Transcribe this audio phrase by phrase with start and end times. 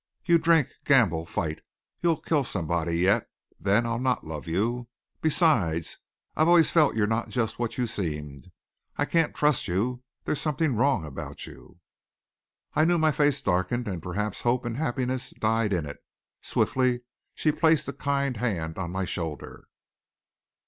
[0.25, 1.61] You drink, gamble, fight.
[2.01, 3.29] You'll kill somebody yet.
[3.59, 4.87] Then I'll not love you.
[5.21, 5.99] Besides,
[6.35, 8.49] I've always felt you're not just what you seemed.
[8.97, 10.01] I can't trust you.
[10.23, 11.81] There's something wrong about you."
[12.73, 15.99] I knew my face darkened, and perhaps hope and happiness died in it.
[16.41, 17.01] Swiftly
[17.35, 19.67] she placed a kind hand on my shoulder.